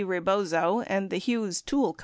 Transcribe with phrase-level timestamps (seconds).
[0.03, 1.97] Rebozo and the Hughes Tool Co.